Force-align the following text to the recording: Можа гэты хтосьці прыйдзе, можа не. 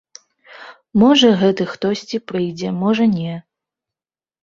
Можа 1.01 1.27
гэты 1.43 1.63
хтосьці 1.75 2.23
прыйдзе, 2.33 2.75
можа 2.83 3.11
не. 3.17 3.33